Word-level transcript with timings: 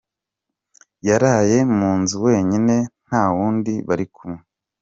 Yaraye 1.07 1.57
mu 1.77 1.89
nzu 1.99 2.17
wenyine 2.25 2.75
ntawundi 3.05 3.73
bari 3.87 4.05
kumwe. 4.15 4.41